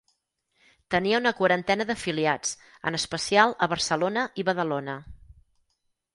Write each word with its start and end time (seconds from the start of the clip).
Tenia 0.95 1.19
una 1.23 1.33
quarantena 1.41 1.85
d'afiliats, 1.89 2.55
en 2.91 2.99
especial 3.01 3.55
a 3.67 3.69
Barcelona 3.75 4.25
i 4.45 4.49
Badalona. 4.51 4.99